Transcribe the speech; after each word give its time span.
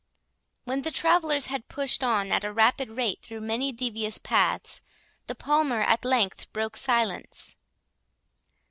When 0.63 0.81
the 0.81 0.89
travellers 0.89 1.45
had 1.45 1.67
pushed 1.67 2.03
on 2.03 2.31
at 2.31 2.43
a 2.43 2.51
rapid 2.51 2.89
rate 2.89 3.21
through 3.21 3.41
many 3.41 3.71
devious 3.71 4.17
paths, 4.17 4.81
the 5.27 5.35
Palmer 5.35 5.81
at 5.81 6.03
length 6.03 6.51
broke 6.53 6.75
silence. 6.75 7.55